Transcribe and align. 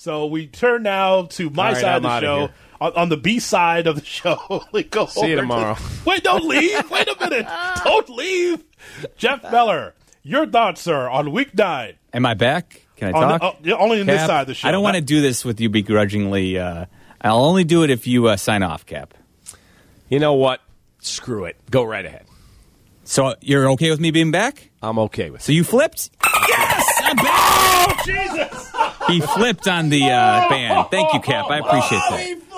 So 0.00 0.26
we 0.26 0.46
turn 0.46 0.84
now 0.84 1.22
to 1.24 1.50
my 1.50 1.66
All 1.68 1.72
right, 1.72 1.80
side 1.80 1.90
I'm 1.96 1.96
of 1.96 2.02
the 2.12 2.20
show. 2.20 2.38
here. 2.38 2.50
On, 2.80 2.92
on 2.94 3.08
the 3.08 3.16
B 3.16 3.40
side 3.40 3.88
of 3.88 3.96
the 3.96 4.04
show, 4.04 4.64
we 4.72 4.84
go 4.84 5.06
See 5.06 5.22
you 5.22 5.26
over 5.26 5.34
to- 5.34 5.40
tomorrow. 5.42 5.76
Wait, 6.04 6.22
don't 6.22 6.44
leave. 6.44 6.88
Wait 6.88 7.08
a 7.08 7.16
minute. 7.18 7.46
Don't 7.84 8.08
leave. 8.08 8.62
Jeff 9.16 9.42
Meller, 9.50 9.94
your 10.22 10.46
thoughts, 10.46 10.82
sir, 10.82 11.08
on 11.08 11.32
week 11.32 11.52
nine. 11.56 11.94
Am 12.14 12.24
I 12.24 12.34
back? 12.34 12.86
Can 12.94 13.12
I 13.12 13.18
On 13.18 13.38
talk? 13.40 13.42
oh, 13.42 13.58
yeah, 13.64 13.74
only 13.74 14.00
in 14.00 14.06
this 14.06 14.24
side 14.24 14.42
of 14.42 14.46
the 14.46 14.54
show. 14.54 14.68
I 14.68 14.70
don't 14.70 14.84
want 14.84 14.94
to 14.94 15.02
do 15.02 15.20
this 15.20 15.44
with 15.44 15.60
you 15.60 15.68
begrudgingly. 15.68 16.56
Uh, 16.58 16.86
I'll 17.20 17.44
only 17.44 17.64
do 17.64 17.82
it 17.82 17.90
if 17.90 18.06
you 18.06 18.28
uh, 18.28 18.36
sign 18.36 18.62
off, 18.62 18.86
Cap. 18.86 19.14
You 20.08 20.20
know 20.20 20.34
what? 20.34 20.60
Screw 21.00 21.44
it. 21.46 21.56
Go 21.72 21.82
right 21.82 22.06
ahead. 22.06 22.24
So 23.02 23.34
you're 23.40 23.68
okay 23.72 23.90
with 23.90 23.98
me 23.98 24.12
being 24.12 24.30
back? 24.30 24.70
I'm 24.80 24.98
okay 25.00 25.30
with 25.30 25.42
So 25.42 25.50
you 25.50 25.64
flipped? 25.64 26.10
Yes, 26.48 27.00
I'm 27.02 27.16
back. 27.16 28.04
Jesus. 28.04 28.72
He 29.08 29.20
flipped 29.20 29.66
on 29.68 29.88
the 29.88 30.04
uh, 30.04 30.48
band. 30.48 30.88
Thank 30.90 31.12
you, 31.14 31.20
Cap. 31.20 31.46
I 31.50 31.58
appreciate 31.58 32.00
Oh, 32.04 32.10
that. 32.10 32.20
he 32.20 32.34
flipped. 32.34 32.50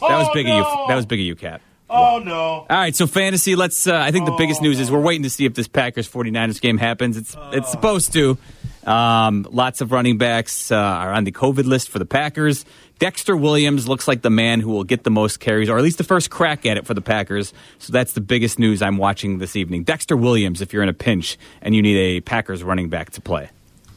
That 0.00 0.18
was 0.18 0.28
Oh, 0.28 0.34
big 0.34 0.46
of 0.46 0.56
you. 0.56 0.84
That 0.88 0.94
was 0.96 1.06
big 1.06 1.20
of 1.20 1.26
you, 1.26 1.34
Cap. 1.36 1.60
Oh 1.88 2.18
no. 2.18 2.34
All 2.34 2.66
right, 2.68 2.94
so 2.94 3.06
fantasy. 3.06 3.54
Let's. 3.54 3.86
Uh, 3.86 3.96
I 3.96 4.10
think 4.10 4.26
the 4.26 4.34
biggest 4.36 4.60
news 4.60 4.80
is 4.80 4.90
we're 4.90 5.00
waiting 5.00 5.22
to 5.22 5.30
see 5.30 5.44
if 5.46 5.54
this 5.54 5.68
Packers 5.68 6.08
49ers 6.08 6.60
game 6.60 6.78
happens. 6.78 7.16
It's 7.16 7.36
it's 7.52 7.70
supposed 7.70 8.12
to. 8.14 8.36
Um, 8.84 9.46
lots 9.50 9.80
of 9.80 9.90
running 9.92 10.16
backs 10.18 10.70
uh, 10.70 10.76
are 10.76 11.12
on 11.12 11.24
the 11.24 11.32
COVID 11.32 11.64
list 11.64 11.88
for 11.88 11.98
the 11.98 12.04
Packers. 12.06 12.64
Dexter 12.98 13.36
Williams 13.36 13.86
looks 13.88 14.06
like 14.08 14.22
the 14.22 14.30
man 14.30 14.60
who 14.60 14.70
will 14.70 14.84
get 14.84 15.02
the 15.04 15.10
most 15.10 15.38
carries, 15.40 15.68
or 15.68 15.76
at 15.76 15.82
least 15.84 15.98
the 15.98 16.04
first 16.04 16.30
crack 16.30 16.64
at 16.66 16.76
it 16.76 16.86
for 16.86 16.94
the 16.94 17.00
Packers. 17.00 17.52
So 17.78 17.92
that's 17.92 18.12
the 18.14 18.20
biggest 18.20 18.58
news 18.58 18.82
I'm 18.82 18.96
watching 18.96 19.38
this 19.38 19.54
evening. 19.56 19.82
Dexter 19.84 20.16
Williams, 20.16 20.60
if 20.60 20.72
you're 20.72 20.82
in 20.84 20.88
a 20.88 20.92
pinch 20.94 21.36
and 21.62 21.74
you 21.74 21.82
need 21.82 21.96
a 21.98 22.20
Packers 22.20 22.62
running 22.64 22.88
back 22.88 23.10
to 23.10 23.20
play. 23.20 23.50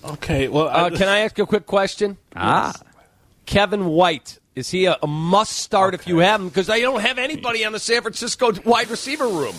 Okay. 0.03 0.47
Well, 0.47 0.67
Uh, 0.67 0.89
can 0.89 1.07
I 1.07 1.19
ask 1.19 1.37
a 1.39 1.45
quick 1.45 1.65
question? 1.65 2.17
Ah, 2.35 2.73
Kevin 3.45 3.85
White. 3.85 4.39
Is 4.55 4.69
he 4.71 4.85
a, 4.85 4.97
a 5.01 5.07
must 5.07 5.53
start 5.57 5.93
if 5.93 6.07
you 6.07 6.17
have 6.19 6.41
him? 6.41 6.49
Because 6.49 6.69
I 6.69 6.79
don't 6.81 6.99
have 7.01 7.17
anybody 7.17 7.63
on 7.65 7.71
the 7.71 7.79
San 7.79 8.01
Francisco 8.01 8.51
wide 8.65 8.89
receiver 8.89 9.27
room. 9.27 9.55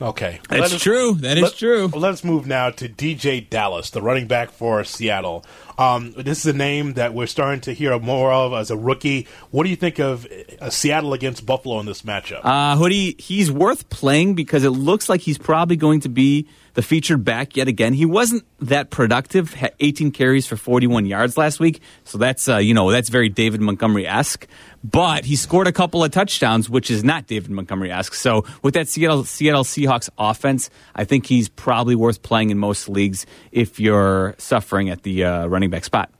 Okay, 0.00 0.40
That's 0.50 0.74
us- 0.74 0.82
true. 0.82 1.14
That 1.14 1.38
is 1.38 1.44
let- 1.44 1.54
true. 1.56 1.86
Let's 1.88 2.22
move 2.24 2.46
now 2.46 2.70
to 2.70 2.88
DeeJay 2.88 3.48
Dallas, 3.48 3.90
the 3.90 4.02
running 4.02 4.26
back 4.26 4.50
for 4.50 4.82
Seattle. 4.84 5.44
Um, 5.78 6.12
this 6.12 6.40
is 6.40 6.46
a 6.46 6.56
name 6.56 6.94
that 6.94 7.14
we're 7.14 7.26
starting 7.26 7.60
to 7.62 7.72
hear 7.72 7.98
more 7.98 8.32
of 8.32 8.52
as 8.52 8.70
a 8.70 8.76
rookie. 8.76 9.26
What 9.50 9.64
do 9.64 9.70
you 9.70 9.76
think 9.76 9.98
of 9.98 10.26
uh, 10.60 10.70
Seattle 10.70 11.12
against 11.12 11.44
Buffalo 11.44 11.80
in 11.80 11.86
this 11.86 12.02
matchup? 12.02 12.40
Uh, 12.42 12.76
Hoodie, 12.76 13.16
he's 13.18 13.50
worth 13.50 13.88
playing 13.90 14.34
because 14.34 14.64
it 14.64 14.70
looks 14.70 15.08
like 15.08 15.20
he's 15.20 15.38
probably 15.38 15.76
going 15.76 16.00
to 16.00 16.08
be 16.08 16.48
the 16.76 16.82
featured 16.82 17.24
back 17.24 17.56
yet 17.56 17.68
again. 17.68 17.94
He 17.94 18.04
wasn't 18.04 18.44
that 18.60 18.90
productive, 18.90 19.54
had 19.54 19.74
18 19.80 20.12
carries 20.12 20.46
for 20.46 20.56
41 20.56 21.06
yards 21.06 21.36
last 21.38 21.58
week, 21.58 21.80
so 22.04 22.18
that's 22.18 22.48
uh, 22.48 22.58
you 22.58 22.74
know 22.74 22.90
that's 22.90 23.08
very 23.08 23.30
David 23.30 23.60
Montgomery 23.62 24.06
esque. 24.06 24.46
But 24.84 25.24
he 25.24 25.36
scored 25.36 25.66
a 25.66 25.72
couple 25.72 26.04
of 26.04 26.12
touchdowns, 26.12 26.70
which 26.70 26.90
is 26.90 27.02
not 27.02 27.26
David 27.26 27.50
Montgomery 27.50 27.90
esque. 27.90 28.14
So 28.14 28.44
with 28.62 28.74
that 28.74 28.88
Seattle 28.88 29.24
Seattle 29.24 29.64
Seahawks 29.64 30.10
offense, 30.18 30.68
I 30.94 31.04
think 31.04 31.26
he's 31.26 31.48
probably 31.48 31.94
worth 31.94 32.22
playing 32.22 32.50
in 32.50 32.58
most 32.58 32.88
leagues 32.90 33.24
if 33.52 33.80
you're 33.80 34.34
suffering 34.38 34.90
at 34.90 35.02
the 35.02 35.24
uh, 35.24 35.46
running 35.46 35.65
back 35.70 35.84
spot. 35.84 36.10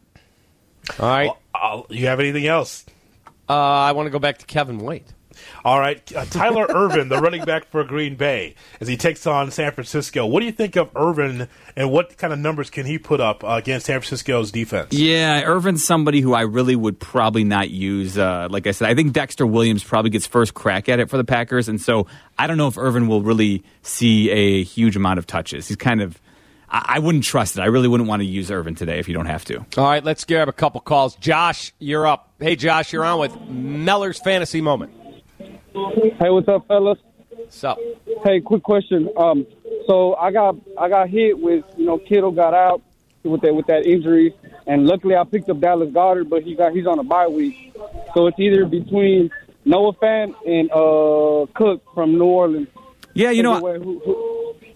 All 0.98 1.08
right. 1.08 1.30
Uh, 1.54 1.82
you 1.88 2.06
have 2.06 2.20
anything 2.20 2.46
else? 2.46 2.84
Uh, 3.48 3.54
I 3.54 3.92
want 3.92 4.06
to 4.06 4.10
go 4.10 4.18
back 4.18 4.38
to 4.38 4.46
Kevin 4.46 4.78
White. 4.78 5.12
All 5.66 5.78
right, 5.78 6.00
uh, 6.16 6.24
Tyler 6.24 6.66
Ervin, 6.68 7.10
the 7.10 7.18
running 7.18 7.44
back 7.44 7.66
for 7.66 7.84
Green 7.84 8.16
Bay, 8.16 8.54
as 8.80 8.88
he 8.88 8.96
takes 8.96 9.26
on 9.26 9.50
San 9.50 9.70
Francisco. 9.72 10.24
What 10.24 10.40
do 10.40 10.46
you 10.46 10.52
think 10.52 10.76
of 10.76 10.90
Ervin, 10.96 11.48
and 11.76 11.90
what 11.92 12.16
kind 12.16 12.32
of 12.32 12.38
numbers 12.38 12.70
can 12.70 12.86
he 12.86 12.98
put 12.98 13.20
up 13.20 13.44
uh, 13.44 13.48
against 13.48 13.84
San 13.84 14.00
Francisco's 14.00 14.50
defense? 14.50 14.94
Yeah, 14.94 15.42
Ervin's 15.42 15.84
somebody 15.84 16.22
who 16.22 16.32
I 16.32 16.42
really 16.42 16.74
would 16.74 16.98
probably 16.98 17.44
not 17.44 17.68
use. 17.68 18.16
Uh, 18.16 18.48
like 18.50 18.66
I 18.66 18.70
said, 18.70 18.88
I 18.88 18.94
think 18.94 19.12
Dexter 19.12 19.46
Williams 19.46 19.84
probably 19.84 20.10
gets 20.10 20.26
first 20.26 20.54
crack 20.54 20.88
at 20.88 21.00
it 21.00 21.10
for 21.10 21.18
the 21.18 21.24
Packers, 21.24 21.68
and 21.68 21.80
so 21.80 22.06
I 22.38 22.46
don't 22.46 22.56
know 22.56 22.68
if 22.68 22.78
Ervin 22.78 23.06
will 23.06 23.20
really 23.20 23.62
see 23.82 24.30
a 24.30 24.62
huge 24.64 24.96
amount 24.96 25.18
of 25.18 25.26
touches. 25.26 25.68
He's 25.68 25.76
kind 25.76 26.00
of, 26.00 26.18
I, 26.68 26.94
I 26.96 26.98
wouldn't 26.98 27.24
trust 27.24 27.56
it. 27.58 27.62
I 27.62 27.66
really 27.66 27.88
wouldn't 27.88 28.08
want 28.08 28.20
to 28.20 28.26
use 28.26 28.50
Ervin 28.50 28.74
today 28.74 28.98
if 28.98 29.08
you 29.08 29.14
don't 29.14 29.26
have 29.26 29.44
to. 29.46 29.58
All 29.76 29.84
right, 29.88 30.02
let's 30.04 30.24
grab 30.24 30.48
a 30.48 30.52
couple 30.52 30.80
calls. 30.80 31.14
Josh, 31.16 31.72
you're 31.78 32.06
up. 32.06 32.30
Hey, 32.40 32.56
Josh, 32.56 32.92
you're 32.92 33.04
on 33.04 33.18
with 33.20 33.34
Meller's 33.48 34.18
Fantasy 34.18 34.60
Moment. 34.60 34.92
Hey, 35.38 36.30
what's 36.30 36.48
up, 36.48 36.66
fellas? 36.66 36.98
What's 37.30 37.64
up? 37.64 37.78
Hey, 38.24 38.40
quick 38.40 38.62
question. 38.62 39.08
Um, 39.16 39.46
so 39.86 40.14
I 40.16 40.32
got 40.32 40.56
I 40.78 40.88
got 40.88 41.08
hit 41.08 41.38
with 41.38 41.64
you 41.76 41.84
know 41.86 41.98
Kittle 41.98 42.32
got 42.32 42.54
out 42.54 42.82
with 43.22 43.42
that 43.42 43.54
with 43.54 43.66
that 43.66 43.86
injury, 43.86 44.34
and 44.66 44.86
luckily 44.86 45.14
I 45.16 45.24
picked 45.24 45.48
up 45.50 45.60
Dallas 45.60 45.90
Goedert, 45.92 46.28
but 46.28 46.42
he 46.42 46.54
got 46.54 46.72
he's 46.72 46.86
on 46.86 46.98
a 46.98 47.04
bye 47.04 47.26
week, 47.28 47.72
so 48.14 48.26
it's 48.26 48.38
either 48.38 48.64
between 48.64 49.30
Noah 49.64 49.92
Fant 49.94 50.34
and 50.46 50.70
uh 50.72 51.46
Cook 51.54 51.82
from 51.94 52.18
New 52.18 52.24
Orleans. 52.24 52.68
Yeah, 53.14 53.30
you 53.30 53.42
know, 53.42 53.54
Anyway, 53.54 53.78
who- 53.78 53.98
who- 54.00 54.25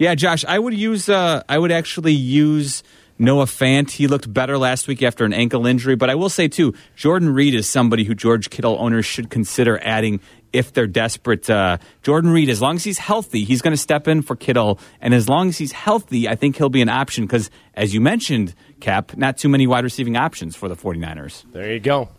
Yeah, 0.01 0.15
Josh, 0.15 0.43
I 0.45 0.57
would 0.57 0.73
use. 0.73 1.09
Uh, 1.09 1.43
I 1.47 1.59
would 1.59 1.71
actually 1.71 2.13
use 2.13 2.81
Noah 3.19 3.45
Fant. 3.45 3.91
He 3.91 4.07
looked 4.07 4.33
better 4.33 4.57
last 4.57 4.87
week 4.87 5.03
after 5.03 5.25
an 5.25 5.31
ankle 5.31 5.67
injury. 5.67 5.95
But 5.95 6.09
I 6.09 6.15
will 6.15 6.27
say 6.27 6.47
too, 6.47 6.73
Jordan 6.95 7.31
Reed 7.31 7.53
is 7.53 7.69
somebody 7.69 8.03
who 8.03 8.15
George 8.15 8.49
Kittle 8.49 8.77
owners 8.79 9.05
should 9.05 9.29
consider 9.29 9.79
adding 9.83 10.19
if 10.51 10.73
they're 10.73 10.87
desperate. 10.87 11.47
Uh, 11.47 11.77
Jordan 12.01 12.31
Reed, 12.31 12.49
as 12.49 12.63
long 12.63 12.77
as 12.77 12.83
he's 12.83 12.97
healthy, 12.97 13.43
he's 13.43 13.61
going 13.61 13.73
to 13.73 13.77
step 13.77 14.07
in 14.07 14.23
for 14.23 14.35
Kittle, 14.35 14.79
and 15.01 15.13
as 15.13 15.29
long 15.29 15.49
as 15.49 15.59
he's 15.59 15.71
healthy, 15.71 16.27
I 16.27 16.33
think 16.33 16.55
he'll 16.55 16.69
be 16.69 16.81
an 16.81 16.89
option. 16.89 17.25
Because 17.25 17.51
as 17.75 17.93
you 17.93 18.01
mentioned, 18.01 18.55
Cap, 18.79 19.15
not 19.17 19.37
too 19.37 19.49
many 19.49 19.67
wide 19.67 19.83
receiving 19.83 20.17
options 20.17 20.55
for 20.55 20.67
the 20.67 20.75
49ers. 20.75 21.43
There 21.51 21.71
you 21.71 21.79
go. 21.79 22.09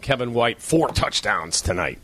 Kevin 0.00 0.34
White, 0.34 0.60
four 0.60 0.88
touchdowns 0.88 1.60
tonight. 1.60 2.00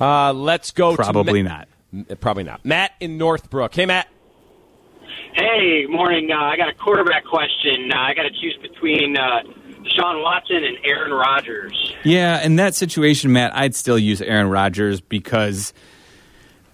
Uh, 0.00 0.32
let's 0.32 0.70
go 0.70 0.94
Probably 0.94 1.42
to 1.42 1.48
not. 1.48 1.68
not. 1.90 2.20
Probably 2.20 2.44
not. 2.44 2.64
Matt 2.64 2.92
in 3.00 3.18
Northbrook. 3.18 3.74
Hey, 3.74 3.84
Matt. 3.84 4.06
Hey, 5.34 5.86
morning. 5.88 6.30
Uh, 6.30 6.36
I 6.36 6.56
got 6.56 6.68
a 6.68 6.74
quarterback 6.74 7.24
question. 7.24 7.90
Uh, 7.92 7.98
I 7.98 8.14
got 8.14 8.22
to 8.22 8.30
choose 8.30 8.58
between 8.60 9.16
uh, 9.16 9.42
Deshaun 9.82 10.22
Watson 10.22 10.64
and 10.64 10.78
Aaron 10.84 11.12
Rodgers. 11.12 11.94
Yeah, 12.04 12.42
in 12.44 12.56
that 12.56 12.74
situation, 12.74 13.32
Matt, 13.32 13.54
I'd 13.54 13.74
still 13.74 13.98
use 13.98 14.20
Aaron 14.20 14.48
Rodgers 14.48 15.00
because 15.00 15.72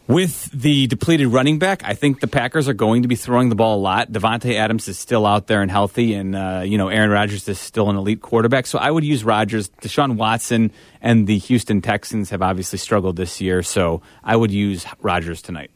with 0.06 0.50
the 0.52 0.86
depleted 0.86 1.28
running 1.28 1.58
back, 1.58 1.82
I 1.84 1.94
think 1.94 2.20
the 2.20 2.26
Packers 2.26 2.68
are 2.68 2.74
going 2.74 3.02
to 3.02 3.08
be 3.08 3.16
throwing 3.16 3.48
the 3.48 3.54
ball 3.54 3.78
a 3.78 3.80
lot. 3.80 4.12
Davante 4.12 4.54
Adams 4.54 4.86
is 4.88 4.98
still 4.98 5.24
out 5.26 5.46
there 5.46 5.62
and 5.62 5.70
healthy, 5.70 6.14
and 6.14 6.36
uh, 6.36 6.62
you 6.64 6.76
know 6.76 6.88
Aaron 6.88 7.10
Rodgers 7.10 7.48
is 7.48 7.58
still 7.58 7.88
an 7.88 7.96
elite 7.96 8.20
quarterback. 8.20 8.66
So 8.66 8.78
I 8.78 8.90
would 8.90 9.04
use 9.04 9.24
Rodgers. 9.24 9.70
Deshaun 9.80 10.16
Watson 10.16 10.72
and 11.00 11.26
the 11.26 11.38
Houston 11.38 11.80
Texans 11.80 12.30
have 12.30 12.42
obviously 12.42 12.78
struggled 12.78 13.16
this 13.16 13.40
year, 13.40 13.62
so 13.62 14.02
I 14.22 14.36
would 14.36 14.50
use 14.50 14.84
Rodgers 15.00 15.40
tonight. 15.40 15.70